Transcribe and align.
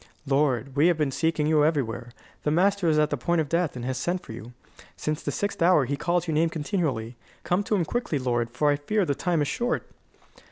"Lord, 0.25 0.75
we 0.75 0.87
have 0.87 0.97
been 0.97 1.11
seeking 1.11 1.45
you 1.45 1.63
everywhere. 1.63 2.09
The 2.41 2.49
master 2.49 2.87
is 2.89 2.97
at 2.97 3.11
the 3.11 3.17
point 3.17 3.39
of 3.39 3.47
death, 3.47 3.75
and 3.75 3.85
has 3.85 3.99
sent 3.99 4.23
for 4.23 4.31
you. 4.33 4.53
Since 4.97 5.21
the 5.21 5.31
sixth 5.31 5.61
hour 5.61 5.85
he 5.85 5.95
calls 5.95 6.27
your 6.27 6.33
name 6.33 6.49
continually. 6.49 7.17
Come 7.43 7.61
to 7.65 7.75
him 7.75 7.85
quickly, 7.85 8.17
lord, 8.17 8.49
for 8.49 8.71
I 8.71 8.77
fear 8.77 9.05
the 9.05 9.13
time 9.13 9.43
is 9.43 9.47
short." 9.47 9.85